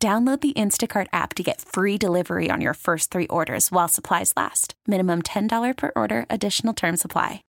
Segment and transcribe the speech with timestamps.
[0.00, 4.32] Download the Instacart app to get free delivery on your first three orders while supplies
[4.36, 4.74] last.
[4.86, 7.42] Minimum $10 per order, additional term supply.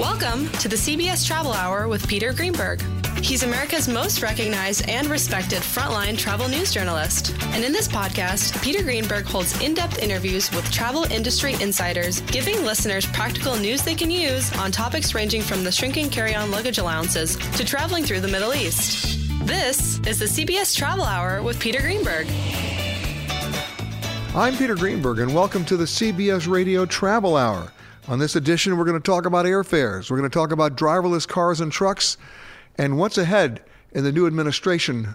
[0.00, 2.82] Welcome to the CBS Travel Hour with Peter Greenberg.
[3.22, 7.32] He's America's most recognized and respected frontline travel news journalist.
[7.52, 12.64] And in this podcast, Peter Greenberg holds in depth interviews with travel industry insiders, giving
[12.64, 16.78] listeners practical news they can use on topics ranging from the shrinking carry on luggage
[16.78, 19.25] allowances to traveling through the Middle East.
[19.46, 22.26] This is the CBS Travel Hour with Peter Greenberg.
[24.34, 27.72] I'm Peter Greenberg, and welcome to the CBS Radio Travel Hour.
[28.08, 31.28] On this edition, we're going to talk about airfares, we're going to talk about driverless
[31.28, 32.16] cars and trucks,
[32.76, 35.14] and what's ahead in the new administration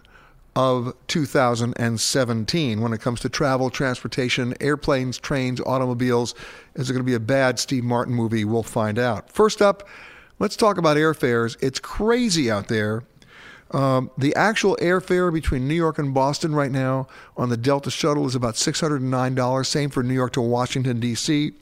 [0.55, 6.35] of 2017 when it comes to travel, transportation, airplanes, trains, automobiles.
[6.75, 8.45] Is it going to be a bad Steve Martin movie?
[8.45, 9.29] We'll find out.
[9.29, 9.85] First up,
[10.39, 11.57] let's talk about airfares.
[11.61, 13.03] It's crazy out there
[13.71, 18.25] um, the actual airfare between New York and Boston right now on the Delta shuttle
[18.25, 19.65] is about $609.
[19.65, 21.53] Same for New York to Washington, D.C.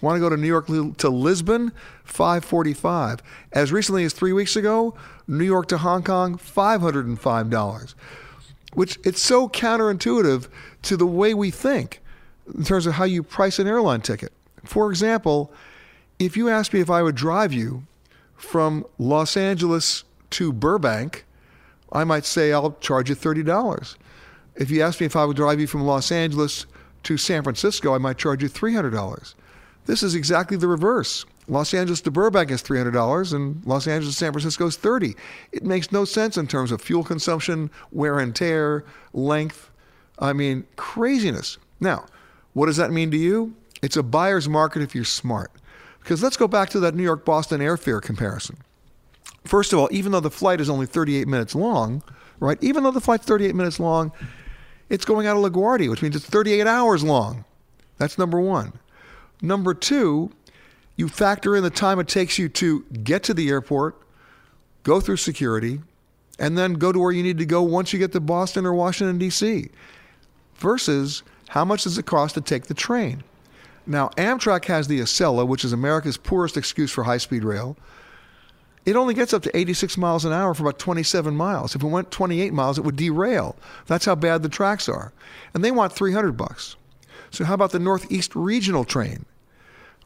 [0.00, 1.72] Want to go to New York to Lisbon?
[2.04, 3.20] 545.
[3.52, 4.94] As recently as three weeks ago,
[5.28, 7.94] New York to Hong Kong, $505.
[8.74, 10.48] Which it's so counterintuitive
[10.82, 12.00] to the way we think
[12.52, 14.32] in terms of how you price an airline ticket.
[14.64, 15.52] For example,
[16.18, 17.84] if you asked me if I would drive you
[18.34, 21.24] from Los Angeles to Burbank,
[21.94, 23.96] I might say I'll charge you $30.
[24.56, 26.66] If you ask me if I would drive you from Los Angeles
[27.04, 29.34] to San Francisco, I might charge you $300.
[29.86, 31.24] This is exactly the reverse.
[31.46, 35.14] Los Angeles to Burbank is $300 and Los Angeles to San Francisco is 30.
[35.52, 39.70] It makes no sense in terms of fuel consumption, wear and tear, length.
[40.18, 41.58] I mean, craziness.
[41.80, 42.06] Now,
[42.54, 43.54] what does that mean to you?
[43.82, 45.50] It's a buyer's market if you're smart.
[46.00, 48.56] Because let's go back to that New York Boston airfare comparison.
[49.44, 52.02] First of all, even though the flight is only 38 minutes long,
[52.40, 52.58] right?
[52.62, 54.12] Even though the flight's 38 minutes long,
[54.88, 57.44] it's going out of LaGuardia, which means it's 38 hours long.
[57.98, 58.72] That's number one.
[59.42, 60.30] Number two,
[60.96, 64.00] you factor in the time it takes you to get to the airport,
[64.82, 65.80] go through security,
[66.38, 68.74] and then go to where you need to go once you get to Boston or
[68.74, 69.70] Washington, D.C.,
[70.56, 73.22] versus how much does it cost to take the train?
[73.86, 77.76] Now, Amtrak has the Acela, which is America's poorest excuse for high speed rail.
[78.84, 81.74] It only gets up to 86 miles an hour for about 27 miles.
[81.74, 83.56] If it went 28 miles, it would derail.
[83.86, 85.12] That's how bad the tracks are.
[85.54, 86.76] And they want 300 bucks.
[87.30, 89.24] So how about the Northeast Regional train?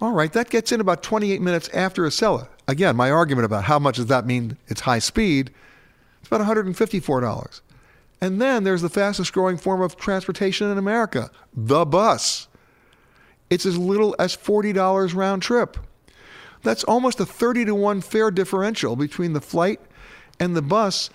[0.01, 2.49] All right, that gets in about 28 minutes after Acela.
[2.69, 5.51] Again, my argument about how much does that mean it's high speed?
[6.21, 7.61] It's about $154.
[8.21, 12.47] And then there's the fastest growing form of transportation in America, the bus.
[13.51, 15.77] It's as little as $40 round trip.
[16.63, 19.81] That's almost a 30 to 1 fare differential between the flight
[20.41, 21.11] and the bus.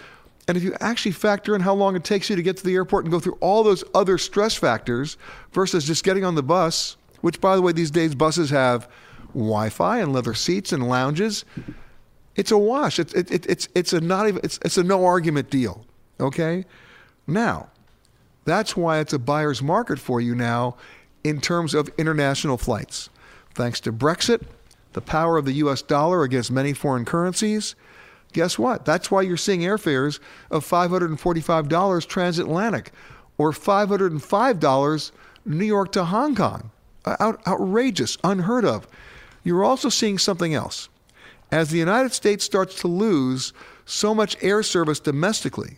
[0.47, 2.75] And if you actually factor in how long it takes you to get to the
[2.75, 5.17] airport and go through all those other stress factors
[5.51, 8.89] versus just getting on the bus, which, by the way, these days buses have
[9.33, 11.45] Wi Fi and leather seats and lounges,
[12.35, 12.99] it's a wash.
[12.99, 15.85] It's, it, it, it's, it's, a not even, it's, it's a no argument deal.
[16.19, 16.65] Okay?
[17.27, 17.69] Now,
[18.45, 20.75] that's why it's a buyer's market for you now
[21.23, 23.09] in terms of international flights.
[23.53, 24.43] Thanks to Brexit,
[24.93, 27.75] the power of the US dollar against many foreign currencies,
[28.31, 28.85] guess what?
[28.85, 32.91] That's why you're seeing airfares of $545 transatlantic
[33.37, 35.11] or $505
[35.45, 36.71] New York to Hong Kong.
[37.05, 38.87] Uh, out, outrageous, unheard of.
[39.43, 40.87] You're also seeing something else.
[41.51, 43.53] As the United States starts to lose
[43.85, 45.77] so much air service domestically,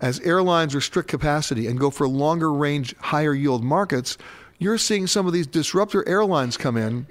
[0.00, 4.16] as airlines restrict capacity and go for longer range, higher yield markets,
[4.58, 7.06] you're seeing some of these disruptor airlines come in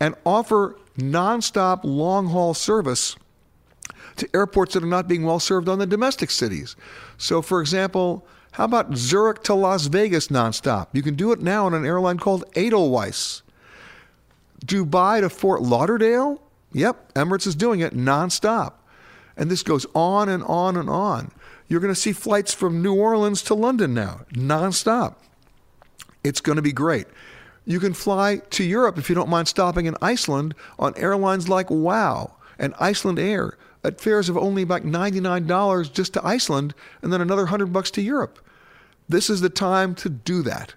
[0.00, 3.16] and offer nonstop long haul service
[4.16, 6.76] to airports that are not being well served on the domestic cities.
[7.18, 10.88] So, for example, how about Zurich to Las Vegas nonstop?
[10.92, 13.42] You can do it now on an airline called Edelweiss.
[14.64, 16.40] Dubai to Fort Lauderdale?
[16.72, 18.74] Yep, Emirates is doing it nonstop.
[19.36, 21.32] And this goes on and on and on.
[21.68, 25.16] You're going to see flights from New Orleans to London now, nonstop.
[26.22, 27.06] It's going to be great.
[27.64, 31.70] You can fly to Europe if you don't mind stopping in Iceland on airlines like
[31.70, 33.52] WOW and Icelandair
[33.82, 38.02] at fares of only about $99 just to Iceland and then another 100 bucks to
[38.02, 38.38] Europe.
[39.08, 40.74] this is the time to do that.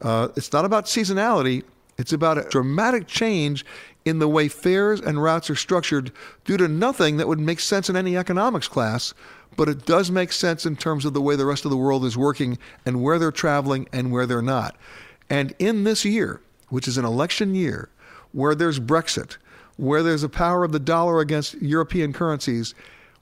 [0.00, 1.64] Uh, it's not about seasonality,
[1.98, 3.64] it's about a dramatic change
[4.04, 6.12] in the way fares and routes are structured
[6.44, 9.14] due to nothing that would make sense in any economics class,
[9.56, 12.04] but it does make sense in terms of the way the rest of the world
[12.04, 14.76] is working and where they're traveling and where they're not.
[15.30, 17.88] And in this year, which is an election year,
[18.32, 19.36] where there's Brexit,
[19.76, 22.74] where there's a power of the dollar against European currencies,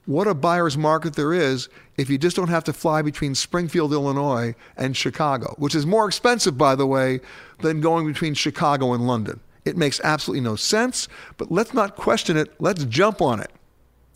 [0.05, 3.93] what a buyer's market there is if you just don't have to fly between Springfield,
[3.93, 7.21] Illinois and Chicago, which is more expensive, by the way,
[7.61, 9.39] than going between Chicago and London.
[9.63, 11.07] It makes absolutely no sense,
[11.37, 12.53] but let's not question it.
[12.59, 13.51] Let's jump on it.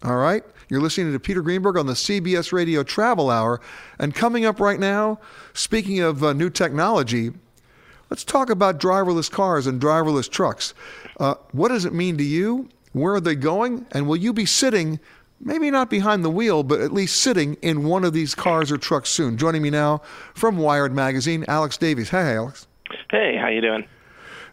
[0.04, 0.44] All right?
[0.70, 3.62] You're listening to Peter Greenberg on the CBS Radio Travel Hour.
[3.98, 5.20] And coming up right now,
[5.54, 7.32] speaking of uh, new technology,
[8.10, 10.74] let's talk about driverless cars and driverless trucks.
[11.20, 12.70] Uh, what does it mean to you?
[12.94, 13.86] Where are they going?
[13.92, 15.00] And will you be sitting,
[15.40, 18.78] maybe not behind the wheel, but at least sitting in one of these cars or
[18.78, 19.38] trucks soon?
[19.38, 20.02] Joining me now
[20.34, 22.10] from Wired Magazine, Alex Davies.
[22.10, 22.68] Hey, Alex.
[23.12, 23.86] Hey, how you doing?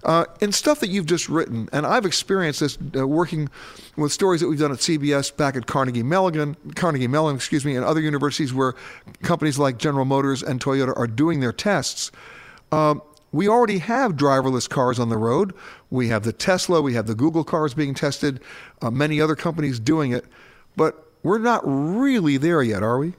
[0.05, 3.49] Uh, in stuff that you've just written, and I've experienced this uh, working
[3.97, 7.75] with stories that we've done at CBS back at Carnegie Mellon, Carnegie Mellon, excuse me,
[7.75, 8.75] and other universities where
[9.23, 12.13] companies like General Motors and Toyota are doing their tests.
[12.71, 12.97] Uh,
[13.35, 15.55] we already have driverless cars on the road.
[15.91, 18.41] We have the Tesla, we have the Google cars being tested,
[18.81, 20.25] uh, many other companies doing it,
[20.77, 23.15] but we're not really there yet, are we?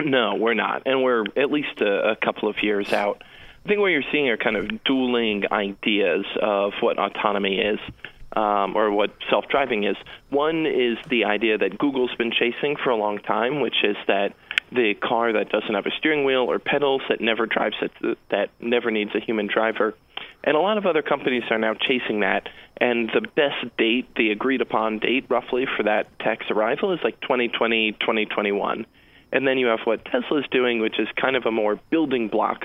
[0.00, 3.22] No, we're not, and we're at least a, a couple of years out.
[3.64, 7.78] I think what you're seeing are kind of dueling ideas of what autonomy is.
[8.34, 9.94] Um, or what self driving is.
[10.30, 14.32] One is the idea that Google's been chasing for a long time, which is that
[14.74, 18.50] the car that doesn't have a steering wheel or pedals, that never drives it, that
[18.60, 19.94] never needs a human driver.
[20.44, 22.48] And a lot of other companies are now chasing that.
[22.78, 27.20] And the best date, the agreed upon date roughly for that tech's arrival is like
[27.20, 28.86] 2020, 2021.
[29.32, 32.64] And then you have what Tesla's doing, which is kind of a more building block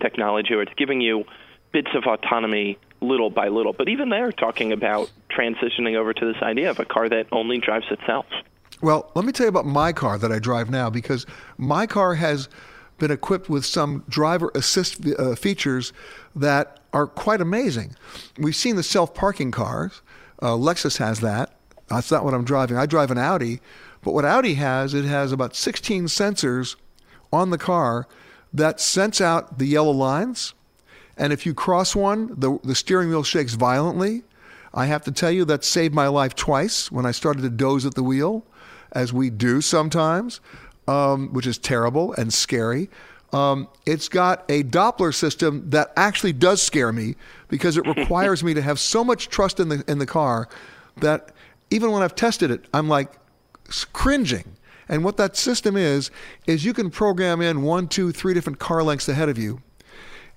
[0.00, 1.24] technology where it's giving you
[1.72, 3.72] bits of autonomy little by little.
[3.72, 7.58] But even they're talking about transitioning over to this idea of a car that only
[7.58, 8.26] drives itself.
[8.82, 11.24] Well, let me tell you about my car that I drive now because
[11.56, 12.48] my car has
[12.98, 15.92] been equipped with some driver assist uh, features
[16.34, 17.94] that are quite amazing.
[18.38, 20.02] We've seen the self parking cars.
[20.42, 21.54] Uh, Lexus has that.
[21.88, 22.76] That's not what I'm driving.
[22.76, 23.60] I drive an Audi,
[24.02, 26.76] but what Audi has, it has about 16 sensors
[27.32, 28.06] on the car
[28.52, 30.54] that sense out the yellow lines.
[31.16, 34.24] And if you cross one, the, the steering wheel shakes violently.
[34.74, 37.86] I have to tell you, that saved my life twice when I started to doze
[37.86, 38.44] at the wheel,
[38.96, 40.40] as we do sometimes,
[40.88, 42.90] um, which is terrible and scary.
[43.32, 47.14] Um, it's got a Doppler system that actually does scare me
[47.48, 50.48] because it requires me to have so much trust in the in the car
[50.96, 51.30] that
[51.70, 53.12] even when I've tested it, I'm like
[53.92, 54.56] cringing
[54.88, 56.10] and what that system is,
[56.46, 59.60] is you can program in one, two, three different car lengths ahead of you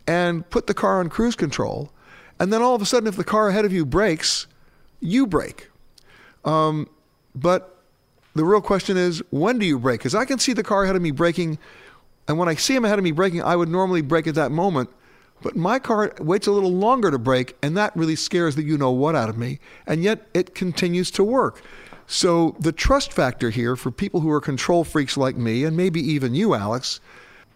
[0.08, 1.92] and put the car on cruise control.
[2.40, 4.48] And then all of a sudden, if the car ahead of you brakes,
[5.00, 5.70] you brake.
[6.46, 6.90] Um,
[7.36, 7.79] but
[8.40, 10.00] the real question is, when do you brake?
[10.00, 11.60] Because I can see the car ahead of me braking.
[12.26, 14.50] And when I see him ahead of me braking, I would normally brake at that
[14.50, 14.90] moment.
[15.42, 18.78] But my car waits a little longer to brake, and that really scares the you
[18.78, 19.60] know what out of me.
[19.86, 21.62] And yet it continues to work.
[22.08, 26.00] So the trust factor here for people who are control freaks like me, and maybe
[26.00, 27.02] even you, Alex,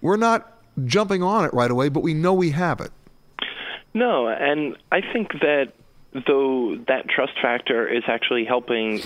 [0.02, 0.52] we're not
[0.84, 2.92] jumping on it right away, but we know we have it.
[3.94, 5.72] No, and I think that
[6.28, 9.02] though that trust factor is actually helping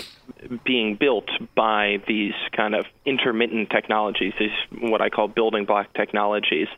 [0.64, 6.68] being built by these kind of intermittent technologies, these what I call building block technologies.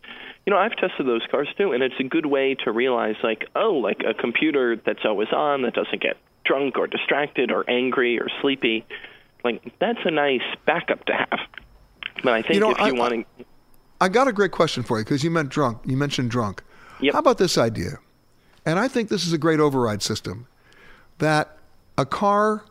[0.46, 3.46] You know, I've tested those cars too, and it's a good way to realize, like,
[3.54, 8.18] oh, like a computer that's always on that doesn't get drunk or distracted or angry
[8.18, 8.84] or sleepy.
[9.44, 11.40] Like that's a nice backup to have.
[12.22, 13.44] But I think you know, if you want to,
[14.00, 15.78] I got a great question for you because you meant drunk.
[15.84, 16.62] You mentioned drunk.
[17.00, 17.14] Yep.
[17.14, 17.98] How about this idea?
[18.66, 20.46] And I think this is a great override system
[21.18, 21.56] that
[21.96, 22.64] a car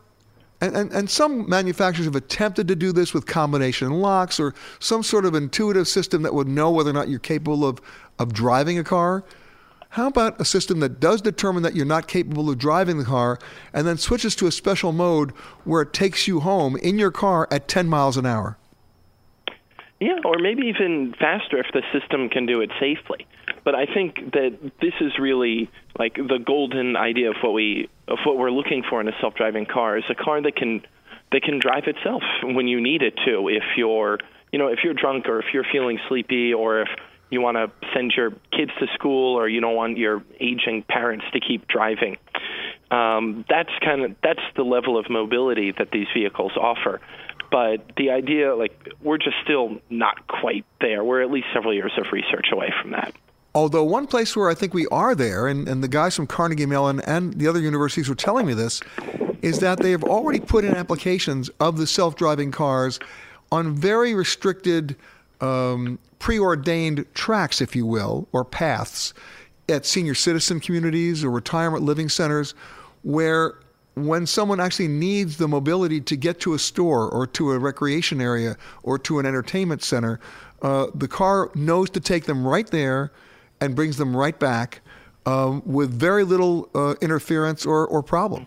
[0.60, 5.02] and, and, and some manufacturers have attempted to do this with combination locks or some
[5.02, 7.80] sort of intuitive system that would know whether or not you're capable of,
[8.18, 9.24] of driving a car.
[9.90, 13.38] How about a system that does determine that you're not capable of driving the car
[13.72, 15.32] and then switches to a special mode
[15.64, 18.56] where it takes you home in your car at 10 miles an hour?
[19.98, 23.26] Yeah, or maybe even faster if the system can do it safely.
[23.64, 28.18] But I think that this is really like the golden idea of what we of
[28.26, 30.82] what we're looking for in a self-driving car is a car that can
[31.32, 33.48] that can drive itself when you need it to.
[33.48, 34.18] If you're
[34.52, 36.88] you know if you're drunk or if you're feeling sleepy or if
[37.30, 41.24] you want to send your kids to school or you don't want your aging parents
[41.32, 42.16] to keep driving.
[42.90, 47.00] Um, that's kind of that's the level of mobility that these vehicles offer.
[47.50, 51.02] but the idea, like, we're just still not quite there.
[51.04, 53.14] We're at least several years of research away from that.
[53.54, 56.66] Although one place where I think we are there, and, and the guys from Carnegie
[56.66, 58.80] Mellon and the other universities were telling me this,
[59.42, 63.00] is that they have already put in applications of the self-driving cars
[63.50, 64.94] on very restricted,
[65.40, 69.14] um, preordained tracks, if you will, or paths
[69.68, 72.54] at senior citizen communities or retirement living centers,
[73.02, 73.54] where
[73.94, 78.20] when someone actually needs the mobility to get to a store or to a recreation
[78.20, 80.20] area or to an entertainment center,
[80.62, 83.10] uh, the car knows to take them right there
[83.60, 84.80] and brings them right back
[85.26, 88.46] um, with very little uh, interference or, or problem.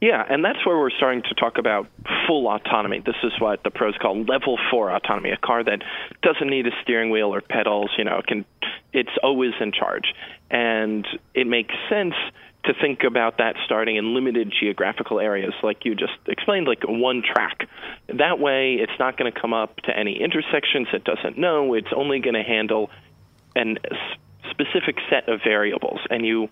[0.00, 1.86] Yeah, and that's where we're starting to talk about
[2.26, 3.00] full autonomy.
[3.06, 5.80] This is what the pros call level four autonomy, a car that
[6.22, 7.90] doesn't need a steering wheel or pedals.
[7.96, 8.44] You know, can,
[8.92, 10.12] it's always in charge,
[10.50, 12.14] and it makes sense
[12.64, 17.22] to think about that starting in limited geographical areas, like you just explained, like one
[17.22, 17.68] track.
[18.08, 21.74] That way, it's not going to come up to any intersections it doesn't know.
[21.74, 22.90] It's only going to handle
[23.54, 23.78] an
[24.50, 26.48] specific set of variables, and you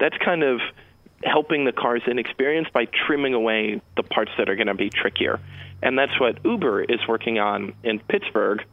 [0.00, 0.60] that's kind of
[1.24, 5.40] helping the car's inexperience by trimming away the parts that are going to be trickier.
[5.82, 8.64] And that's what Uber is working on in Pittsburgh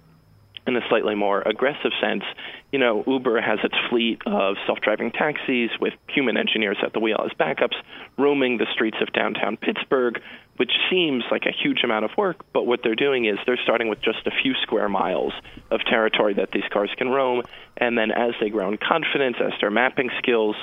[0.67, 2.23] in a slightly more aggressive sense.
[2.71, 6.99] You know, Uber has its fleet of self driving taxis with human engineers at the
[6.99, 7.75] wheel as backups
[8.17, 10.21] roaming the streets of downtown Pittsburgh,
[10.57, 13.89] which seems like a huge amount of work, but what they're doing is they're starting
[13.89, 15.33] with just a few square miles
[15.71, 17.43] of territory that these cars can roam,
[17.77, 20.55] and then as they grow in confidence, as their mapping skills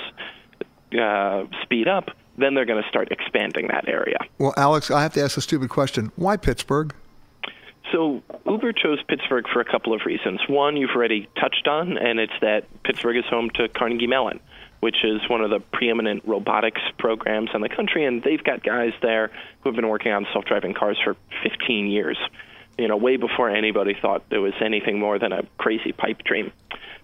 [0.99, 4.19] uh, speed up, then they're going to start expanding that area.
[4.39, 6.11] Well, Alex, I have to ask a stupid question.
[6.17, 6.95] Why Pittsburgh?
[7.91, 10.41] So Uber chose Pittsburgh for a couple of reasons.
[10.49, 14.41] One, you've already touched on, and it's that Pittsburgh is home to Carnegie Mellon,
[14.83, 18.93] which is one of the preeminent robotics programs in the country, and they've got guys
[19.01, 22.19] there who have been working on self-driving cars for 15 years.
[22.77, 26.51] You know, way before anybody thought there was anything more than a crazy pipe dream.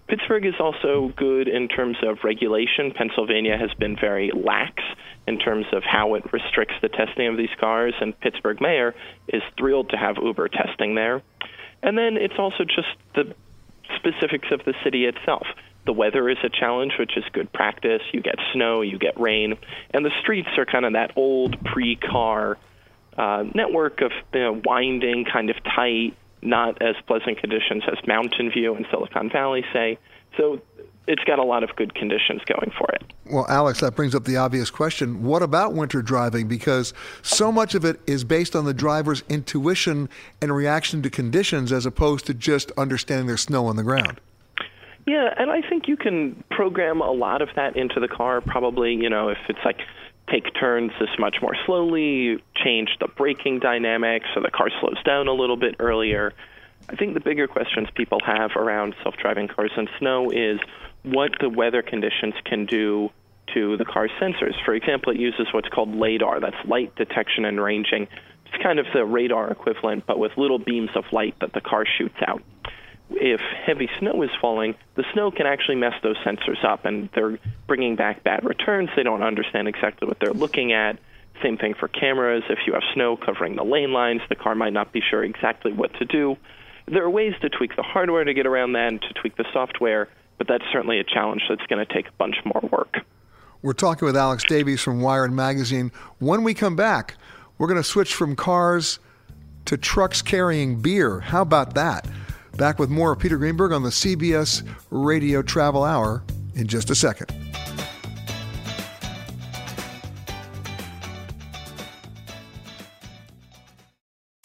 [0.09, 2.91] Pittsburgh is also good in terms of regulation.
[2.91, 4.83] Pennsylvania has been very lax
[5.25, 8.93] in terms of how it restricts the testing of these cars, and Pittsburgh mayor
[9.29, 11.21] is thrilled to have Uber testing there.
[11.81, 13.33] And then it's also just the
[13.95, 15.47] specifics of the city itself.
[15.85, 18.01] The weather is a challenge, which is good practice.
[18.11, 19.57] You get snow, you get rain,
[19.91, 22.57] and the streets are kind of that old pre-car
[23.17, 28.51] uh, network of you know, winding, kind of tight, not as pleasant conditions as Mountain
[28.51, 29.97] View and Silicon Valley, say.
[30.37, 30.61] So
[31.07, 33.13] it's got a lot of good conditions going for it.
[33.25, 35.23] Well, Alex, that brings up the obvious question.
[35.23, 36.47] What about winter driving?
[36.47, 36.93] Because
[37.23, 40.07] so much of it is based on the driver's intuition
[40.39, 44.21] and reaction to conditions as opposed to just understanding there's snow on the ground.
[45.09, 48.41] Yeah, and I think you can program a lot of that into the car.
[48.41, 49.79] Probably, you know, if it's like
[50.31, 55.27] take turns this much more slowly, change the braking dynamics so the car slows down
[55.27, 56.31] a little bit earlier.
[56.89, 60.59] I think the bigger questions people have around self driving cars in snow is
[61.01, 63.09] what the weather conditions can do
[63.55, 64.53] to the car's sensors.
[64.63, 68.07] For example, it uses what's called LIDAR, that's light detection and ranging.
[68.45, 71.85] It's kind of the radar equivalent, but with little beams of light that the car
[71.97, 72.43] shoots out
[73.11, 77.39] if heavy snow is falling, the snow can actually mess those sensors up, and they're
[77.67, 78.89] bringing back bad returns.
[78.95, 80.99] They don't understand exactly what they're looking at.
[81.41, 82.43] Same thing for cameras.
[82.49, 85.71] If you have snow covering the lane lines, the car might not be sure exactly
[85.71, 86.37] what to do.
[86.87, 89.45] There are ways to tweak the hardware to get around that and to tweak the
[89.53, 92.97] software, but that's certainly a challenge that's going to take a bunch more work.
[93.61, 95.91] We're talking with Alex Davies from Wired Magazine.
[96.19, 97.15] When we come back,
[97.57, 98.99] we're going to switch from cars
[99.65, 101.19] to trucks carrying beer.
[101.19, 102.07] How about that?
[102.59, 106.23] Back with more of Peter Greenberg on the CBS Radio Travel Hour
[106.55, 107.31] in just a second.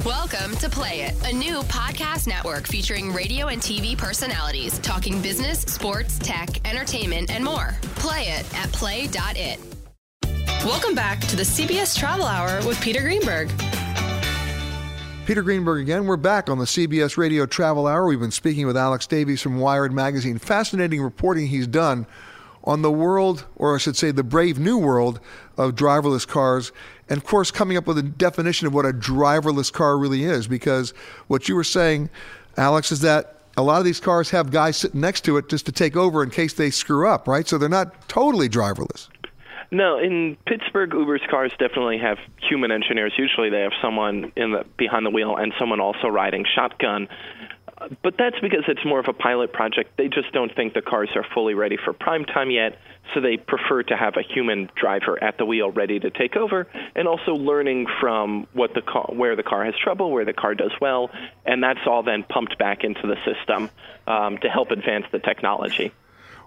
[0.04, 5.62] Welcome to Play It, a new podcast network featuring radio and TV personalities talking business,
[5.62, 7.74] sports, tech, entertainment, and more.
[7.96, 9.58] Play it at play.it.
[10.64, 13.50] Welcome back to the CBS Travel Hour with Peter Greenberg.
[15.26, 16.04] Peter Greenberg again.
[16.04, 18.06] We're back on the CBS Radio Travel Hour.
[18.06, 20.36] We've been speaking with Alex Davies from Wired Magazine.
[20.38, 22.06] Fascinating reporting he's done
[22.64, 25.20] on the world, or I should say, the brave new world
[25.56, 26.72] of driverless cars.
[27.08, 30.46] And of course, coming up with a definition of what a driverless car really is.
[30.46, 30.92] Because
[31.28, 32.10] what you were saying,
[32.58, 35.64] Alex, is that a lot of these cars have guys sitting next to it just
[35.64, 37.48] to take over in case they screw up, right?
[37.48, 39.08] So they're not totally driverless.
[39.74, 43.12] No, in Pittsburgh, Uber's cars definitely have human engineers.
[43.18, 47.08] Usually, they have someone in the behind the wheel and someone also riding shotgun.
[48.00, 49.96] but that's because it's more of a pilot project.
[49.96, 52.78] They just don't think the cars are fully ready for prime time yet,
[53.12, 56.68] so they prefer to have a human driver at the wheel ready to take over,
[56.94, 60.54] and also learning from what the car, where the car has trouble, where the car
[60.54, 61.10] does well,
[61.44, 63.68] and that's all then pumped back into the system
[64.06, 65.92] um, to help advance the technology.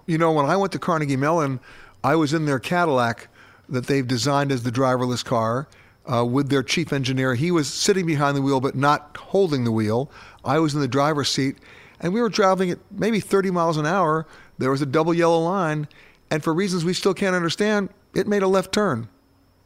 [0.06, 1.60] You know, when I went to Carnegie Mellon,
[2.08, 3.28] I was in their Cadillac
[3.68, 5.68] that they've designed as the driverless car.
[6.10, 7.34] Uh, with their chief engineer.
[7.34, 10.10] He was sitting behind the wheel but not holding the wheel.
[10.42, 11.58] I was in the driver's seat,
[12.00, 14.26] and we were driving at maybe 30 miles an hour.
[14.56, 15.86] There was a double yellow line,
[16.30, 19.06] and for reasons we still can't understand, it made a left turn.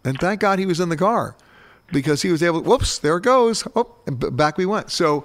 [0.04, 1.36] And thank God he was in the car
[1.92, 3.64] because he was able, whoops, there it goes.
[3.76, 4.90] Oh, and back we went.
[4.90, 5.24] So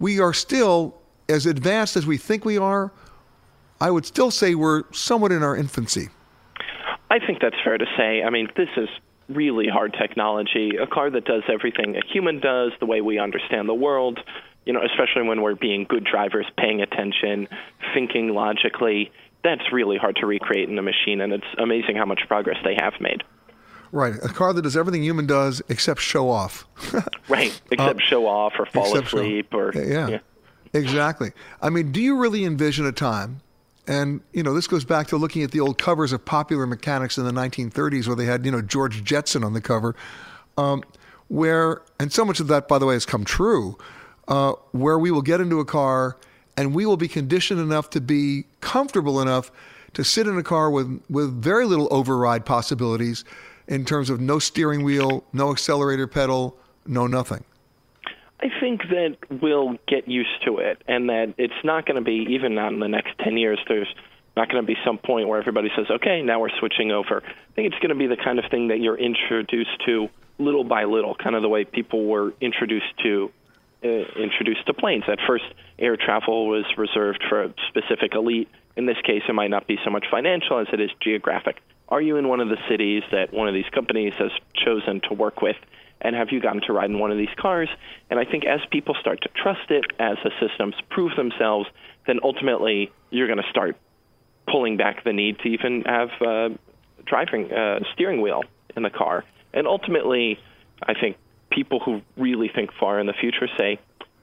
[0.00, 2.90] we are still as advanced as we think we are.
[3.80, 6.08] I would still say we're somewhat in our infancy.
[7.10, 8.22] I think that's fair to say.
[8.22, 8.88] I mean, this is
[9.28, 10.72] really hard technology.
[10.80, 14.18] A car that does everything a human does, the way we understand the world,
[14.64, 17.48] you know, especially when we're being good drivers, paying attention,
[17.94, 19.10] thinking logically.
[19.44, 22.76] That's really hard to recreate in a machine, and it's amazing how much progress they
[22.78, 23.22] have made.
[23.92, 26.66] Right, a car that does everything human does except show off.
[27.28, 30.18] right, except uh, show off or fall asleep show, or yeah, yeah,
[30.74, 31.32] exactly.
[31.62, 33.40] I mean, do you really envision a time
[33.88, 37.16] and you know, this goes back to looking at the old covers of popular mechanics
[37.16, 39.96] in the 1930s, where they had you know George Jetson on the cover,
[40.58, 40.84] um,
[41.28, 43.76] where and so much of that, by the way, has come true.
[44.28, 46.18] Uh, where we will get into a car
[46.58, 49.50] and we will be conditioned enough to be comfortable enough
[49.94, 53.24] to sit in a car with with very little override possibilities
[53.68, 57.42] in terms of no steering wheel, no accelerator pedal, no nothing.
[58.40, 62.34] I think that we'll get used to it, and that it's not going to be
[62.34, 63.58] even not in the next ten years.
[63.68, 63.92] There's
[64.36, 67.52] not going to be some point where everybody says, "Okay, now we're switching over." I
[67.54, 70.84] think it's going to be the kind of thing that you're introduced to little by
[70.84, 73.32] little, kind of the way people were introduced to
[73.84, 75.04] uh, introduced to planes.
[75.08, 75.44] At first,
[75.78, 78.48] air travel was reserved for a specific elite.
[78.76, 81.60] In this case, it might not be so much financial as it is geographic.
[81.88, 85.14] Are you in one of the cities that one of these companies has chosen to
[85.14, 85.56] work with?
[86.00, 87.68] And have you gotten to ride in one of these cars?
[88.10, 91.68] And I think as people start to trust it, as the systems prove themselves,
[92.06, 93.76] then ultimately you're going to start
[94.50, 96.48] pulling back the need to even have uh,
[97.04, 98.42] driving uh, steering wheel
[98.76, 99.24] in the car.
[99.52, 100.38] And ultimately,
[100.82, 101.16] I think
[101.50, 103.78] people who really think far in the future say,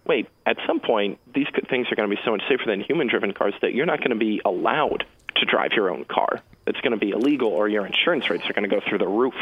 [0.05, 3.07] wait, at some point, these things are going to be so much safer than human
[3.07, 5.03] driven cars that you're not going to be allowed
[5.37, 6.41] to drive your own car.
[6.67, 9.07] It's going to be illegal, or your insurance rates are going to go through the
[9.07, 9.33] roof.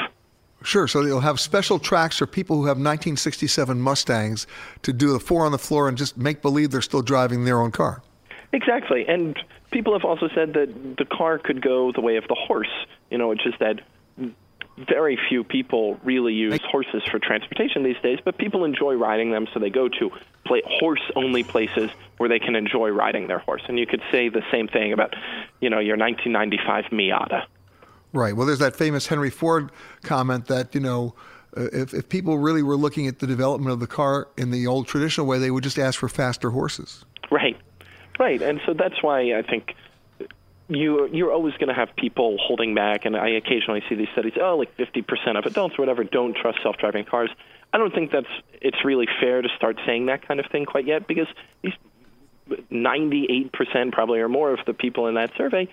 [0.63, 0.87] Sure.
[0.87, 4.47] So they'll have special tracks for people who have 1967 Mustangs
[4.81, 7.59] to do the four on the floor and just make believe they're still driving their
[7.59, 8.01] own car.
[8.53, 9.05] Exactly.
[9.07, 9.37] And
[9.71, 12.71] people have also said that the car could go the way of the horse.
[13.09, 13.81] You know, it's just that
[14.77, 19.47] very few people really use horses for transportation these days, but people enjoy riding them,
[19.53, 20.09] so they go to
[20.45, 23.61] play horse-only places where they can enjoy riding their horse.
[23.67, 25.15] And you could say the same thing about,
[25.61, 27.45] you know, your 1995 Miata.
[28.13, 28.35] Right.
[28.35, 29.71] Well, there's that famous Henry Ford
[30.03, 31.15] comment that, you know,
[31.57, 34.67] uh, if, if people really were looking at the development of the car in the
[34.67, 37.03] old traditional way, they would just ask for faster horses.
[37.31, 37.57] Right.
[38.19, 38.41] Right.
[38.41, 39.75] And so that's why I think
[40.69, 44.33] you you're always going to have people holding back and I occasionally see these studies
[44.39, 47.29] oh like 50% of adults whatever don't trust self-driving cars.
[47.73, 48.27] I don't think that's
[48.61, 51.27] it's really fair to start saying that kind of thing quite yet because
[51.61, 51.73] these
[52.71, 55.67] 98% probably or more of the people in that survey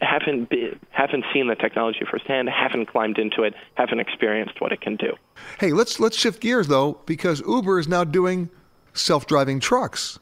[0.00, 4.80] haven't been, haven't seen the technology firsthand, haven't climbed into it, haven't experienced what it
[4.80, 5.14] can do.
[5.58, 8.50] Hey, let's let's shift gears though, because Uber is now doing
[8.92, 10.18] self-driving trucks.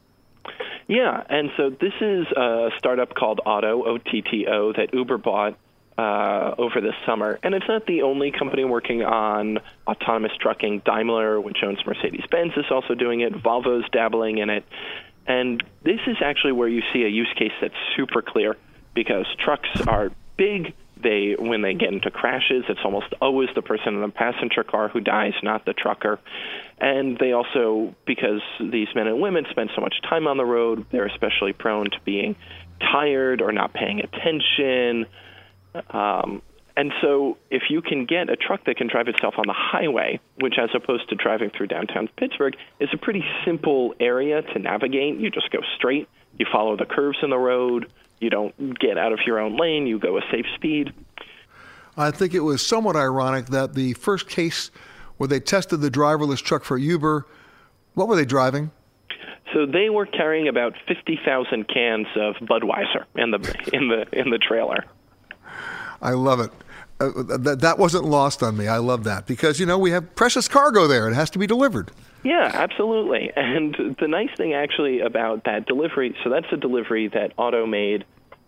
[0.88, 5.18] Yeah, and so this is a startup called Otto O T T O that Uber
[5.18, 5.56] bought
[5.96, 10.82] uh, over this summer, and it's not the only company working on autonomous trucking.
[10.84, 13.32] Daimler, which owns Mercedes-Benz, is also doing it.
[13.34, 14.64] Volvo's dabbling in it.
[15.26, 18.56] And this is actually where you see a use case that's super clear
[18.94, 20.74] because trucks are big.
[21.02, 24.88] They when they get into crashes, it's almost always the person in the passenger car
[24.88, 26.20] who dies, not the trucker.
[26.78, 30.86] And they also, because these men and women spend so much time on the road,
[30.92, 32.36] they're especially prone to being
[32.80, 35.06] tired or not paying attention.
[35.90, 36.42] Um,
[36.76, 40.20] and so, if you can get a truck that can drive itself on the highway,
[40.36, 45.18] which as opposed to driving through downtown Pittsburgh, is a pretty simple area to navigate,
[45.18, 49.12] you just go straight, you follow the curves in the road, you don't get out
[49.12, 50.92] of your own lane, you go a safe speed.
[51.96, 54.70] I think it was somewhat ironic that the first case
[55.18, 57.26] where they tested the driverless truck for Uber,
[57.94, 58.70] what were they driving?
[59.52, 64.38] So they were carrying about 50,000 cans of Budweiser in the in the in the
[64.38, 64.84] trailer.
[66.00, 66.50] I love it.
[67.00, 68.66] uh, that that wasn't lost on me.
[68.66, 71.08] I love that because you know we have precious cargo there.
[71.08, 71.90] It has to be delivered.
[72.22, 73.30] Yeah, absolutely.
[73.36, 78.04] And the nice thing actually about that delivery, so that's a delivery that Otto made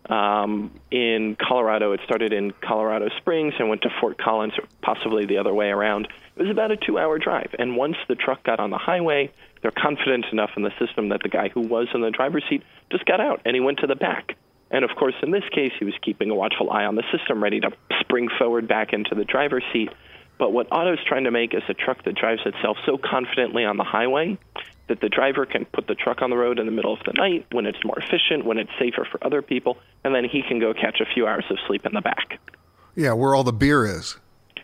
[0.08, 1.92] um, in Colorado.
[1.92, 5.68] It started in Colorado Springs and went to Fort Collins, or possibly the other way
[5.68, 6.08] around.
[6.36, 7.54] It was about a two-hour drive.
[7.58, 9.32] And once the truck got on the highway,
[9.62, 12.62] they're confident enough in the system that the guy who was in the driver's seat
[12.90, 14.36] just got out and he went to the back.
[14.70, 17.42] And of course, in this case, he was keeping a watchful eye on the system,
[17.42, 19.90] ready to spring forward back into the driver's seat.
[20.38, 23.76] But what Otto's trying to make is a truck that drives itself so confidently on
[23.76, 24.36] the highway
[24.88, 27.12] that the driver can put the truck on the road in the middle of the
[27.14, 30.58] night when it's more efficient, when it's safer for other people, and then he can
[30.58, 32.38] go catch a few hours of sleep in the back.
[32.94, 34.16] Yeah, where all the beer is.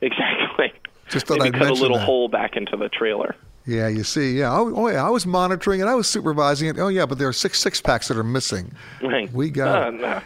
[0.03, 0.73] Exactly.
[1.09, 2.05] Just thought Maybe I'd cut a little that.
[2.05, 3.35] hole back into the trailer.
[3.67, 6.79] Yeah, you see, yeah, oh, oh yeah, I was monitoring it, I was supervising it.
[6.79, 8.73] Oh yeah, but there are six six packs that are missing.
[9.03, 9.31] Right.
[9.33, 10.01] We got Uh, it.
[10.01, 10.21] no.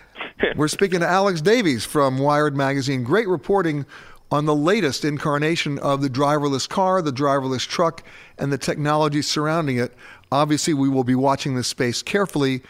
[0.56, 3.02] We're speaking to Alex Davies from Wired Magazine.
[3.02, 3.86] Great reporting
[4.34, 8.02] on the latest incarnation of the driverless car, the driverless truck,
[8.36, 9.94] and the technology surrounding it.
[10.32, 12.60] Obviously, we will be watching this space carefully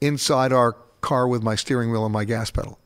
[0.00, 2.78] inside our car with my steering wheel and my gas pedal.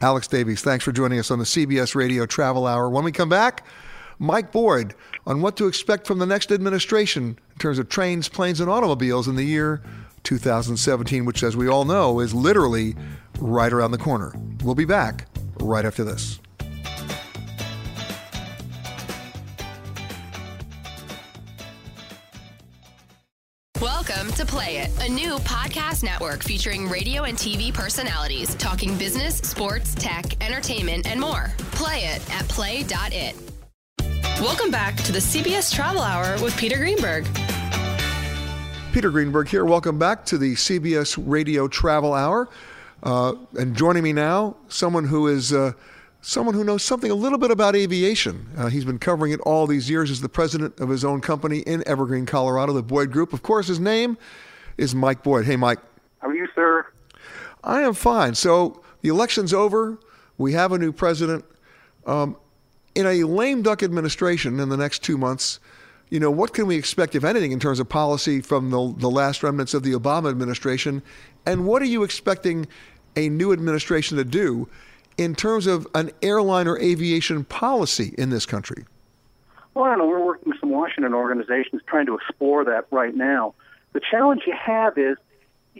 [0.00, 2.88] Alex Davies, thanks for joining us on the CBS Radio Travel Hour.
[2.88, 3.66] When we come back,
[4.20, 4.94] Mike Boyd
[5.26, 9.26] on what to expect from the next administration in terms of trains, planes, and automobiles
[9.26, 9.82] in the year
[10.22, 12.94] 2017, which, as we all know, is literally
[13.40, 14.32] right around the corner.
[14.62, 15.26] We'll be back
[15.58, 16.38] right after this.
[24.34, 29.94] To Play It, a new podcast network featuring radio and TV personalities talking business, sports,
[29.94, 31.52] tech, entertainment, and more.
[31.72, 33.36] Play it at play.it.
[34.40, 37.26] Welcome back to the CBS Travel Hour with Peter Greenberg.
[38.92, 39.64] Peter Greenberg here.
[39.64, 42.48] Welcome back to the CBS Radio Travel Hour.
[43.04, 45.72] Uh, and joining me now, someone who is uh,
[46.24, 48.48] someone who knows something a little bit about aviation.
[48.56, 51.58] Uh, he's been covering it all these years as the president of his own company
[51.60, 53.34] in Evergreen, Colorado, the Boyd Group.
[53.34, 54.16] Of course, his name
[54.78, 55.44] is Mike Boyd.
[55.44, 55.78] Hey, Mike.
[56.20, 56.86] How are you, sir?
[57.62, 58.34] I am fine.
[58.34, 59.98] So the election's over.
[60.38, 61.44] We have a new president.
[62.06, 62.36] Um,
[62.94, 65.60] in a lame duck administration in the next two months,
[66.08, 69.10] you know, what can we expect, if anything, in terms of policy from the, the
[69.10, 71.02] last remnants of the Obama administration?
[71.44, 72.66] And what are you expecting
[73.16, 74.68] a new administration to do
[75.16, 78.84] in terms of an airline or aviation policy in this country?
[79.74, 80.06] Well, I don't know.
[80.06, 83.54] We're working with some Washington organizations trying to explore that right now.
[83.92, 85.16] The challenge you have is,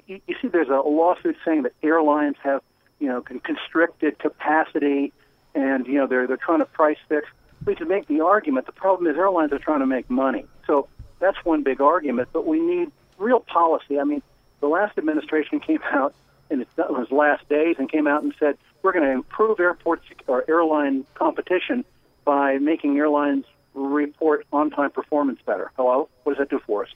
[0.07, 2.63] you, you see, there's a lawsuit saying that airlines have,
[2.99, 5.13] you know, constricted capacity,
[5.55, 7.29] and you know they're they're trying to price fix.
[7.65, 8.67] We can make the argument.
[8.67, 10.47] The problem is airlines are trying to make money.
[10.67, 10.89] So
[11.21, 12.29] that's one big argument.
[12.33, 14.01] But we need real policy.
[14.01, 14.23] I mean,
[14.61, 16.15] the last administration came out
[16.51, 16.67] in in
[17.03, 21.05] its last days and came out and said we're going to improve airport or airline
[21.15, 21.85] competition
[22.25, 25.71] by making airlines report on-time performance better.
[25.77, 26.91] Hello, what does that do for us?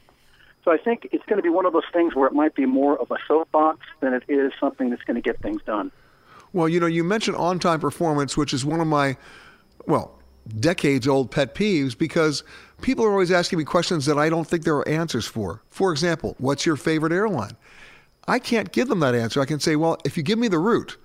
[0.64, 2.66] So I think it's going to be one of those things where it might be
[2.66, 5.90] more of a soapbox than it is something that's going to get things done.
[6.52, 9.16] Well, you know, you mentioned on time performance, which is one of my,
[9.86, 10.18] well,
[10.60, 12.42] decades old pet peeves because
[12.80, 15.62] people are always asking me questions that I don't think there are answers for.
[15.68, 17.56] For example, what's your favorite airline?
[18.28, 19.40] I can't give them that answer.
[19.40, 20.98] I can say, well, if you give me the route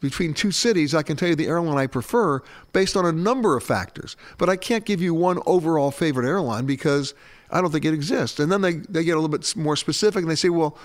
[0.00, 2.40] between two cities, I can tell you the airline I prefer
[2.72, 4.16] based on a number of factors.
[4.38, 7.12] But I can't give you one overall favorite airline because
[7.50, 8.40] I don't think it exists.
[8.40, 10.78] And then they, they get a little bit more specific and they say, well,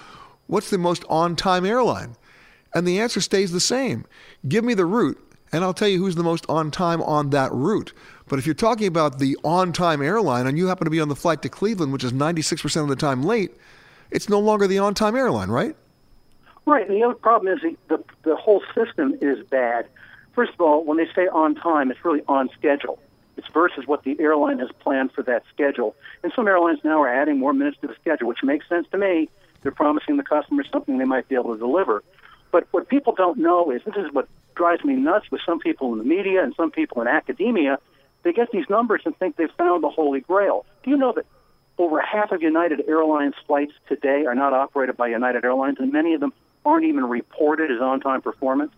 [0.48, 2.18] what's the most on time airline?
[2.74, 4.06] And the answer stays the same.
[4.50, 5.18] Give me the route,
[5.54, 7.94] and I'll tell you who's the most on time on that route.
[8.28, 11.08] But if you're talking about the on time airline and you happen to be on
[11.08, 13.52] the flight to Cleveland, which is 96% of the time late,
[14.12, 15.76] it's no longer the on time airline, right?
[16.66, 16.88] Right.
[16.88, 19.88] And the other problem is the, the, the whole system is bad.
[20.34, 23.00] First of all, when they say on time, it's really on schedule.
[23.38, 25.96] It's versus what the airline has planned for that schedule.
[26.24, 28.98] And some airlines now are adding more minutes to the schedule, which makes sense to
[28.98, 29.30] me.
[29.62, 32.04] They're promising the customer something they might be able to deliver.
[32.52, 35.92] But what people don't know is this is what drives me nuts with some people
[35.92, 37.78] in the media and some people in academia.
[38.24, 40.66] They get these numbers and think they've found the Holy Grail.
[40.84, 41.26] Do you know that
[41.78, 46.14] over half of United Airlines flights today are not operated by United Airlines, and many
[46.14, 46.32] of them
[46.66, 48.72] aren't even reported as on time performance?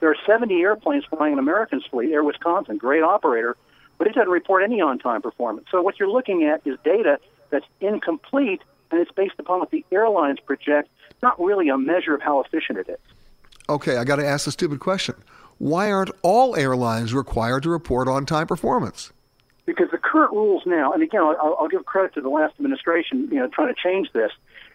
[0.00, 3.56] There are 70 airplanes flying in American's fleet, Air Wisconsin, great operator,
[3.98, 5.66] but it doesn't report any on time performance.
[5.70, 9.84] So what you're looking at is data that's incomplete, and it's based upon what the
[9.92, 10.88] airlines project,
[11.22, 12.98] not really a measure of how efficient it is.
[13.68, 15.14] Okay, I got to ask the stupid question.
[15.58, 19.12] Why aren't all airlines required to report on time performance?
[19.66, 23.28] Because the current rules now, and again, I'll, I'll give credit to the last administration,
[23.30, 24.32] you know, trying to change this,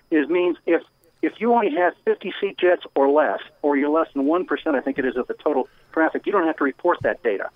[0.10, 0.82] is means if
[1.22, 4.76] if you only have 50 seat jets or less, or you're less than one percent,
[4.76, 7.50] I think it is of the total traffic, you don't have to report that data.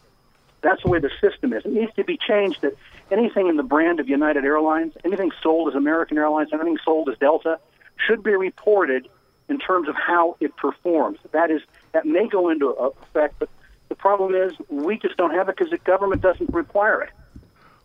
[0.61, 1.65] That's the way the system is.
[1.65, 2.75] It needs to be changed that
[3.09, 7.17] anything in the brand of United Airlines, anything sold as American Airlines, anything sold as
[7.17, 7.59] Delta,
[7.97, 9.07] should be reported
[9.49, 11.19] in terms of how it performs.
[11.31, 13.49] That is, that may go into effect, but
[13.89, 17.09] the problem is we just don't have it because the government doesn't require it.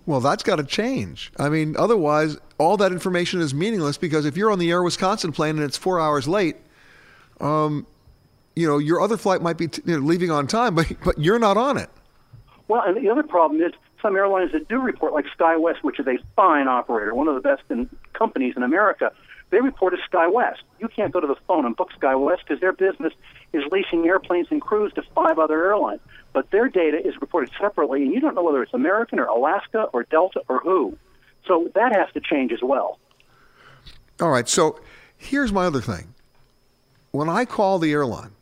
[0.06, 1.32] Well, that's got to change.
[1.38, 5.32] I mean, otherwise, all that information is meaningless because if you're on the Air Wisconsin
[5.32, 6.56] plane and it's four hours late,
[7.40, 7.86] um,
[8.54, 11.18] you know, your other flight might be t- you know, leaving on time, but but
[11.18, 11.90] you're not on it.
[12.68, 16.06] Well, and the other problem is some airlines that do report, like SkyWest, which is
[16.06, 19.12] a fine operator, one of the best in companies in America,
[19.50, 20.58] they report as SkyWest.
[20.80, 23.12] You can't go to the phone and book SkyWest because their business
[23.52, 26.00] is leasing airplanes and crews to five other airlines.
[26.32, 29.84] But their data is reported separately, and you don't know whether it's American or Alaska
[29.92, 30.98] or Delta or who.
[31.46, 32.98] So that has to change as well.
[34.20, 34.48] All right.
[34.48, 34.80] So
[35.16, 36.14] here's my other thing.
[37.12, 38.32] When I call the airline,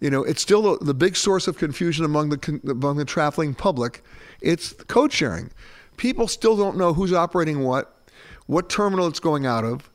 [0.00, 3.54] you know, it's still the, the big source of confusion among the among the traveling
[3.54, 4.02] public.
[4.40, 5.50] It's code sharing.
[5.96, 7.94] People still don't know who's operating what,
[8.46, 9.90] what terminal it's going out of,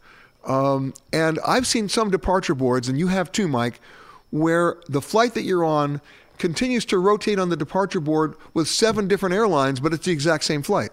[0.46, 3.82] um, and I've seen some departure boards, and you have too, Mike,
[4.30, 6.00] where the flight that you're on
[6.38, 10.46] continues to rotate on the departure board with seven different airlines, but it's the exact
[10.46, 10.92] same flight.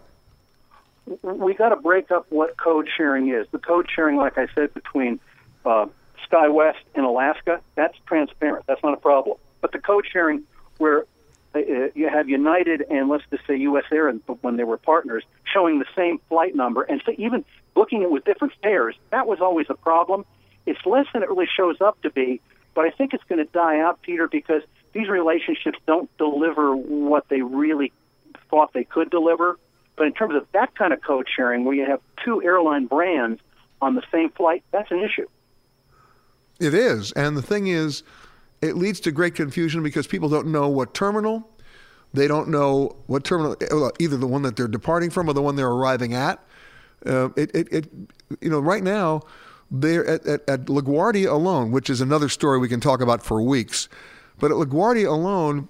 [1.22, 3.46] We got to break up what code sharing is.
[3.50, 5.20] The code sharing, like I said, between
[5.64, 5.86] uh,
[6.30, 8.64] SkyWest and Alaska, that's transparent.
[8.66, 9.36] That's not a problem.
[9.60, 10.44] But the code sharing
[10.78, 11.04] where
[11.54, 11.58] uh,
[11.94, 13.84] you have United and let's just say U.S.
[13.92, 18.10] Air, when they were partners, showing the same flight number, and so even booking it
[18.10, 20.24] with different fares, that was always a problem.
[20.66, 22.40] It's less than it really shows up to be,
[22.74, 24.62] but I think it's going to die out, Peter, because
[24.92, 27.92] these relationships don't deliver what they really
[28.50, 29.58] thought they could deliver.
[29.96, 33.40] But in terms of that kind of code sharing, where you have two airline brands
[33.80, 35.26] on the same flight, that's an issue.
[36.60, 37.12] It is.
[37.12, 38.02] And the thing is,
[38.62, 41.48] it leads to great confusion because people don't know what terminal,
[42.12, 43.56] they don't know what terminal,
[43.98, 46.42] either the one that they're departing from or the one they're arriving at.
[47.04, 47.90] Uh, it, it, it,
[48.40, 49.20] you know, right now,
[49.70, 53.42] they're at, at, at LaGuardia alone, which is another story we can talk about for
[53.42, 53.88] weeks.
[54.38, 55.68] But at LaGuardia alone,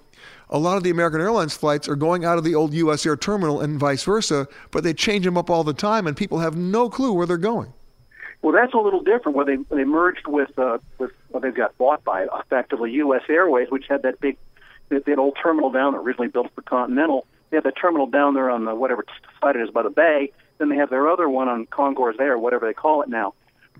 [0.49, 3.05] a lot of the American Airlines flights are going out of the old U.S.
[3.05, 6.39] Air terminal and vice versa, but they change them up all the time, and people
[6.39, 7.73] have no clue where they're going.
[8.41, 9.35] Well, that's a little different.
[9.35, 13.23] Where they they merged with uh, with well, they got bought by effectively U.S.
[13.27, 14.37] Airways, which had that big
[14.89, 17.25] that, that old terminal down there originally built for Continental.
[17.49, 19.03] They have the terminal down there on the whatever
[19.41, 20.31] side it is by the bay.
[20.57, 23.33] Then they have their other one on Concourse Air, whatever they call it now.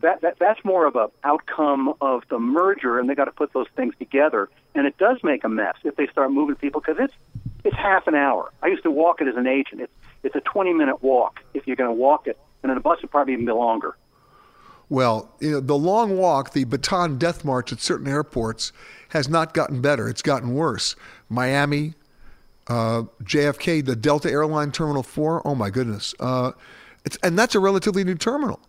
[0.05, 3.53] That, that that's more of a outcome of the merger, and they got to put
[3.53, 4.49] those things together.
[4.75, 7.13] And it does make a mess if they start moving people because it's
[7.63, 8.51] it's half an hour.
[8.61, 9.81] I used to walk it as an agent.
[9.81, 12.81] It's it's a 20 minute walk if you're going to walk it, and then a
[12.81, 13.97] bus would probably even be longer.
[14.89, 18.71] Well, you know, the long walk, the Bataan Death March at certain airports
[19.09, 20.07] has not gotten better.
[20.07, 20.95] It's gotten worse.
[21.29, 21.95] Miami,
[22.67, 26.13] uh, JFK, the Delta Airline Terminal 4, oh my goodness.
[26.19, 26.51] Uh,
[27.03, 28.59] it's, and that's a relatively new terminal.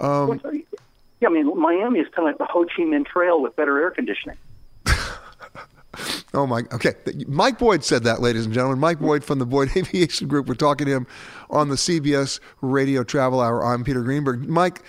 [0.00, 0.40] Um,
[1.20, 3.80] yeah, I mean, Miami is kind of like the Ho Chi Minh Trail with better
[3.80, 4.36] air conditioning.
[6.34, 6.94] oh my, okay.
[7.26, 8.78] Mike Boyd said that, ladies and gentlemen.
[8.78, 10.46] Mike Boyd from the Boyd Aviation Group.
[10.46, 11.06] We're talking to him
[11.50, 13.64] on the CBS Radio Travel Hour.
[13.64, 14.48] I'm Peter Greenberg.
[14.48, 14.82] Mike,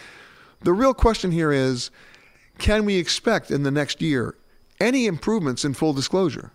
[0.62, 1.90] the real question here is
[2.60, 4.36] can we expect in the next year
[4.80, 6.52] any improvements in full disclosure?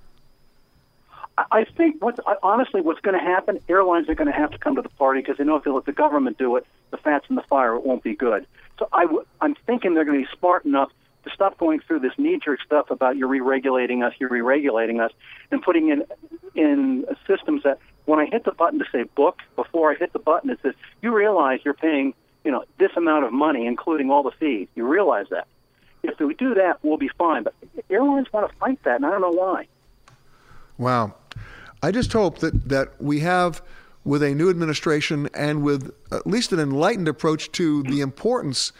[1.36, 4.76] I think what honestly what's going to happen, airlines are going to have to come
[4.76, 7.26] to the party because they know if they let the government do it, the fat's
[7.28, 8.46] in the fire, it won't be good.
[8.78, 10.90] So I w- I'm thinking they're going to be smart enough
[11.24, 15.12] to stop going through this knee-jerk stuff about you're re-regulating us, you're re-regulating us,
[15.50, 16.04] and putting in
[16.54, 20.18] in systems that when I hit the button to say book, before I hit the
[20.18, 24.22] button it says you realize you're paying you know, this amount of money, including all
[24.22, 24.68] the fees.
[24.74, 25.46] You realize that.
[26.02, 27.42] If we do that, we'll be fine.
[27.42, 27.54] But
[27.88, 29.66] airlines want to fight that, and I don't know why.
[30.76, 31.14] Wow.
[31.82, 33.62] I just hope that, that we have,
[34.04, 38.72] with a new administration and with at least an enlightened approach to the importance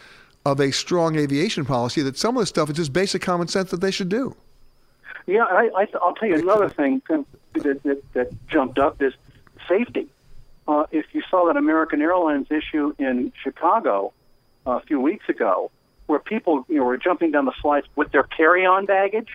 [0.44, 3.70] of a strong aviation policy, that some of the stuff is just basic common sense
[3.70, 4.36] that they should do.
[5.26, 9.14] Yeah, I, will tell you another thing that, that, that jumped up is
[9.66, 10.08] safety
[10.66, 14.12] uh, if you saw that American Airlines issue in Chicago
[14.66, 15.70] uh, a few weeks ago,
[16.06, 19.28] where people you know, were jumping down the slides with their carry-on baggage.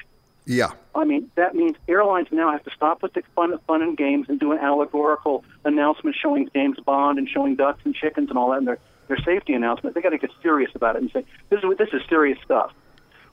[0.50, 0.72] Yeah.
[0.96, 4.26] I mean, that means airlines now have to stop with the fun, fun and games
[4.30, 8.50] and do an allegorical announcement showing James Bond and showing ducks and chickens and all
[8.50, 9.94] that in their, their safety announcement.
[9.94, 12.74] They got to get serious about it and say this is this is serious stuff.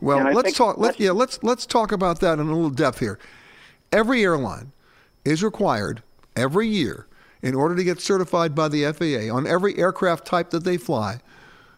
[0.02, 0.76] Well, let's talk.
[0.76, 3.18] Let, yeah, let's let's talk about that in a little depth here.
[3.90, 4.72] Every airline
[5.24, 6.02] is required
[6.36, 7.06] every year
[7.40, 11.20] in order to get certified by the FAA on every aircraft type that they fly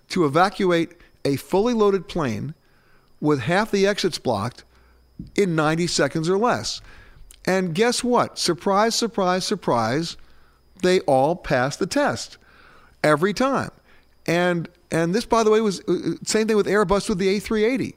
[0.09, 2.55] to evacuate a fully loaded plane
[3.20, 4.64] with half the exits blocked
[5.35, 6.81] in 90 seconds or less.
[7.44, 8.38] And guess what?
[8.38, 10.16] Surprise, surprise, surprise.
[10.83, 12.38] They all passed the test
[13.02, 13.70] every time.
[14.26, 17.94] And and this, by the way, was uh, same thing with Airbus with the A380.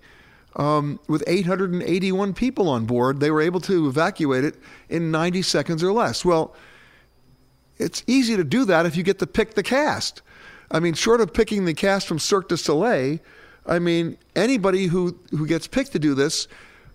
[0.58, 4.58] Um, with 881 people on board, they were able to evacuate it
[4.90, 6.26] in 90 seconds or less.
[6.26, 6.54] Well,
[7.78, 10.22] it's easy to do that if you get to pick the cast.
[10.70, 13.20] I mean, short of picking the cast from Cirque du Soleil,
[13.66, 16.50] I mean, anybody who, who gets picked to do this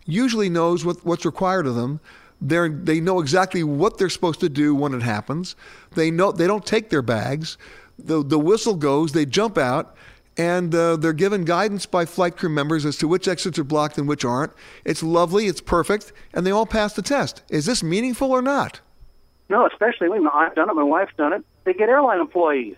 [0.07, 2.01] usually knows what, what's required of them.
[2.41, 5.57] They're, they know exactly what they're supposed to do when it happens.
[5.95, 7.57] They know they don't take their bags.
[7.99, 9.97] The, the whistle goes, they jump out,
[10.37, 13.97] and uh, they're given guidance by flight crew members as to which exits are blocked
[13.97, 14.53] and which aren't.
[14.85, 17.43] It's lovely, it's perfect, and they all pass the test.
[17.49, 18.81] Is this meaningful or not?
[19.49, 21.45] No, especially when I've done it, my wife's done it.
[21.65, 22.77] They get airline employees,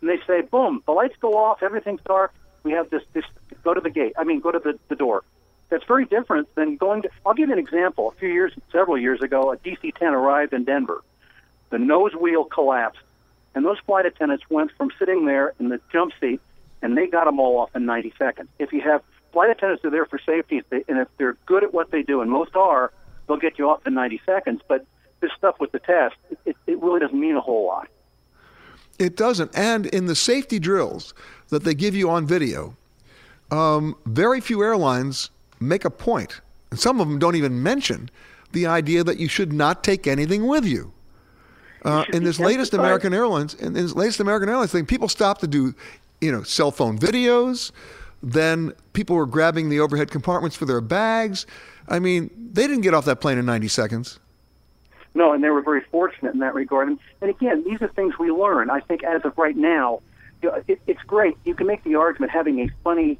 [0.00, 2.32] and they say, "Boom, the lights go off, everything's dark.
[2.62, 3.02] We have this.
[3.14, 3.24] This
[3.64, 4.12] go to the gate.
[4.18, 5.22] I mean, go to the, the door."
[5.72, 7.08] That's very different than going to.
[7.24, 8.12] I'll give you an example.
[8.14, 11.02] A few years, several years ago, a DC-10 arrived in Denver.
[11.70, 13.00] The nose wheel collapsed,
[13.54, 16.42] and those flight attendants went from sitting there in the jump seat,
[16.82, 18.50] and they got them all off in 90 seconds.
[18.58, 21.90] If you have flight attendants are there for safety, and if they're good at what
[21.90, 22.92] they do, and most are,
[23.26, 24.60] they'll get you off in 90 seconds.
[24.68, 24.84] But
[25.20, 27.88] this stuff with the test, it, it really doesn't mean a whole lot.
[28.98, 29.56] It doesn't.
[29.56, 31.14] And in the safety drills
[31.48, 32.76] that they give you on video,
[33.50, 35.30] um, very few airlines
[35.68, 38.10] make a point, and some of them don't even mention
[38.52, 40.92] the idea that you should not take anything with you.
[41.84, 45.48] Uh, in this latest American Airlines, in this latest American Airlines thing, people stopped to
[45.48, 45.74] do,
[46.20, 47.72] you know, cell phone videos.
[48.22, 51.44] Then people were grabbing the overhead compartments for their bags.
[51.88, 54.20] I mean, they didn't get off that plane in 90 seconds.
[55.14, 56.88] No, and they were very fortunate in that regard.
[56.88, 58.70] And, and again, these are things we learn.
[58.70, 60.00] I think as of right now,
[60.40, 61.36] you know, it, it's great.
[61.44, 63.18] You can make the argument having a funny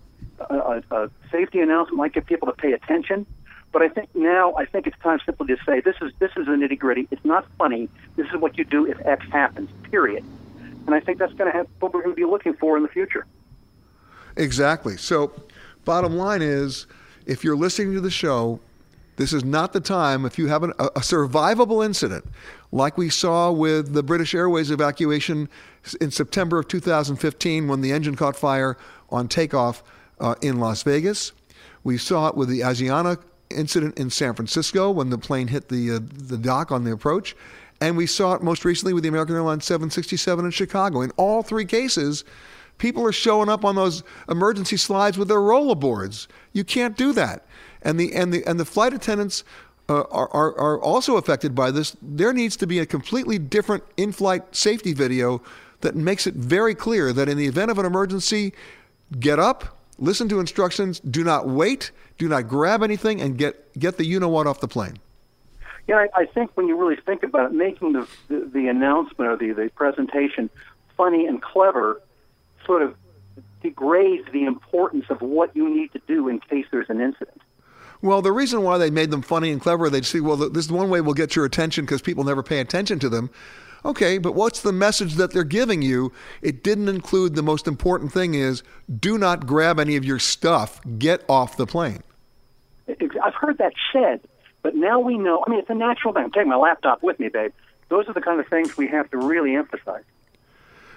[0.50, 3.26] uh, a safety announcement might get people to pay attention.
[3.72, 6.46] But I think now, I think it's time simply to say this is this is
[6.46, 7.09] the nitty gritty.
[7.11, 7.88] It's not funny.
[8.16, 9.70] This is what you do if X happens.
[9.90, 10.24] Period.
[10.87, 12.83] And I think that's going to have what we're going to be looking for in
[12.83, 13.26] the future.
[14.37, 14.96] Exactly.
[14.96, 15.33] So,
[15.85, 16.87] bottom line is,
[17.24, 18.61] if you're listening to the show,
[19.16, 20.24] this is not the time.
[20.24, 22.24] If you have an, a, a survivable incident,
[22.72, 25.48] like we saw with the British Airways evacuation
[26.00, 28.76] in September of 2015 when the engine caught fire
[29.11, 29.83] on takeoff
[30.22, 31.32] uh, in Las Vegas.
[31.85, 33.18] We saw it with the Asiana
[33.50, 37.37] incident in San Francisco when the plane hit the uh, the dock on the approach,
[37.80, 41.02] and we saw it most recently with the American Airlines 767 in Chicago.
[41.02, 42.24] In all three cases,
[42.78, 46.28] people are showing up on those emergency slides with their rollerboards.
[46.52, 47.44] You can't do that,
[47.82, 49.44] and the and the and the flight attendants.
[49.88, 51.96] Uh, are, are, are also affected by this.
[52.00, 55.42] There needs to be a completely different in flight safety video
[55.80, 58.54] that makes it very clear that in the event of an emergency,
[59.18, 63.96] get up, listen to instructions, do not wait, do not grab anything, and get, get
[63.96, 64.98] the you know what off the plane.
[65.88, 69.30] Yeah, I, I think when you really think about it, making the, the, the announcement
[69.30, 70.50] or the, the presentation
[70.96, 72.00] funny and clever
[72.66, 72.94] sort of
[73.62, 77.40] degrades the importance of what you need to do in case there's an incident.
[78.00, 80.72] Well, the reason why they made them funny and clever, they'd see, well, this is
[80.72, 83.30] one way we'll get your attention because people never pay attention to them.
[83.85, 86.12] Okay, but what's the message that they're giving you?
[86.40, 88.62] It didn't include the most important thing is
[89.01, 90.81] do not grab any of your stuff.
[90.99, 92.03] Get off the plane.
[92.88, 94.21] I've heard that said,
[94.62, 95.42] but now we know.
[95.47, 96.25] I mean, it's a natural thing.
[96.25, 97.53] I'm taking my laptop with me, babe.
[97.88, 100.05] Those are the kind of things we have to really emphasize.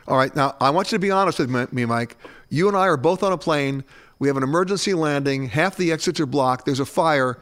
[0.07, 2.17] All right, now I want you to be honest with me, Mike.
[2.49, 3.83] You and I are both on a plane.
[4.19, 5.47] We have an emergency landing.
[5.47, 6.65] Half the exits are blocked.
[6.65, 7.39] There's a fire.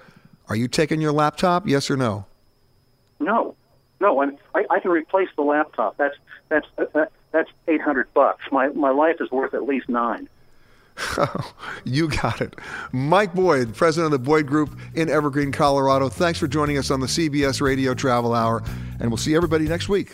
[0.48, 1.68] Are you taking your laptop?
[1.68, 2.26] Yes or no?
[3.20, 3.56] No.
[4.04, 5.96] No, I, I, I can replace the laptop.
[5.96, 6.16] That's
[6.50, 8.44] that's uh, that's eight hundred bucks.
[8.52, 10.28] My my life is worth at least nine.
[11.86, 12.54] you got it.
[12.92, 16.10] Mike Boyd, president of the Boyd Group in Evergreen, Colorado.
[16.10, 18.62] Thanks for joining us on the CBS Radio Travel Hour,
[19.00, 20.14] and we'll see everybody next week.